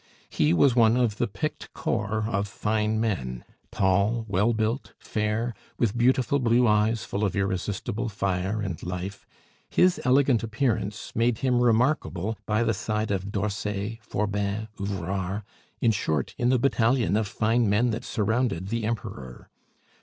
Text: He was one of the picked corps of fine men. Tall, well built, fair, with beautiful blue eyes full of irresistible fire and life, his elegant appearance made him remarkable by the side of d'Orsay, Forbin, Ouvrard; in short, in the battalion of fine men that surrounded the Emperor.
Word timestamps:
He 0.31 0.51
was 0.51 0.75
one 0.75 0.97
of 0.97 1.17
the 1.19 1.27
picked 1.27 1.71
corps 1.75 2.25
of 2.27 2.47
fine 2.47 2.99
men. 2.99 3.45
Tall, 3.71 4.25
well 4.27 4.51
built, 4.51 4.93
fair, 4.97 5.53
with 5.77 5.95
beautiful 5.95 6.39
blue 6.39 6.67
eyes 6.67 7.03
full 7.03 7.23
of 7.23 7.35
irresistible 7.35 8.09
fire 8.09 8.63
and 8.63 8.81
life, 8.81 9.27
his 9.69 10.01
elegant 10.03 10.41
appearance 10.41 11.11
made 11.15 11.37
him 11.45 11.61
remarkable 11.61 12.35
by 12.47 12.63
the 12.63 12.73
side 12.73 13.11
of 13.11 13.31
d'Orsay, 13.31 13.99
Forbin, 14.01 14.69
Ouvrard; 14.81 15.43
in 15.81 15.91
short, 15.91 16.33
in 16.39 16.49
the 16.49 16.57
battalion 16.57 17.15
of 17.15 17.27
fine 17.27 17.69
men 17.69 17.91
that 17.91 18.03
surrounded 18.03 18.69
the 18.69 18.85
Emperor. 18.85 19.49